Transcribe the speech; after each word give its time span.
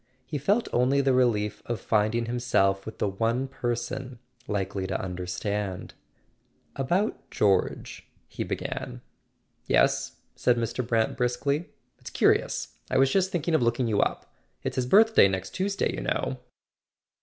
He 0.25 0.39
felt 0.39 0.67
only 0.73 0.99
the 0.99 1.13
relief 1.13 1.61
of 1.67 1.79
find¬ 1.79 2.15
ing 2.15 2.25
himself 2.25 2.87
with 2.87 2.97
the 2.97 3.07
one 3.07 3.47
person 3.47 4.17
likely 4.47 4.87
to 4.87 4.99
understand. 4.99 5.93
"About 6.75 7.29
George" 7.29 8.07
he 8.27 8.43
began. 8.43 9.01
[347] 9.67 9.67
A 9.69 9.69
SON 9.69 9.69
AT 9.69 9.69
THE 9.69 9.69
FRONT 9.69 9.69
"Yes?" 9.69 10.17
said 10.35 10.57
Mr. 10.57 10.87
Brant 10.87 11.17
briskly. 11.17 11.69
"It's 11.99 12.09
curious—I 12.09 12.97
was 12.97 13.11
just 13.11 13.29
thinking 13.29 13.53
of 13.53 13.61
looking 13.61 13.87
you 13.87 14.01
up. 14.01 14.33
It's 14.63 14.77
his 14.77 14.87
birthday 14.87 15.27
next 15.27 15.51
Tuesday, 15.51 15.93
you 15.93 16.01
know." 16.01 16.39